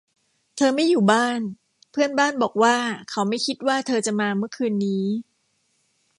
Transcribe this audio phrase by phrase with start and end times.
[0.55, 1.39] เธอไม่อยู่บ้าน
[1.91, 2.77] เพื่อนบ้านบอกว่า
[3.09, 5.05] เขาไม่คิดว่าเธอจะมาเมื่อคืนนี้